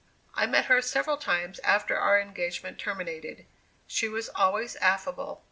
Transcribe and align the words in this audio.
I 0.33 0.47
met 0.47 0.65
her 0.65 0.81
several 0.81 1.17
times 1.17 1.59
after 1.59 1.95
our 1.95 2.19
engagement 2.19 2.79
terminated. 2.79 3.45
She 3.85 4.09
was 4.09 4.29
always 4.29 4.75
affable. 4.77 5.39